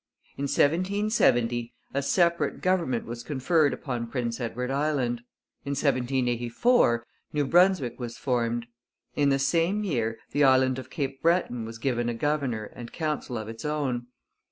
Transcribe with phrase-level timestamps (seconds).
[0.35, 5.19] In 1770 a separate government was conferred upon Prince Edward Island.
[5.63, 8.65] In 1784 New Brunswick was formed.
[9.15, 13.37] In the same year the island of Cape Breton was given a governor and council
[13.37, 14.07] of its own.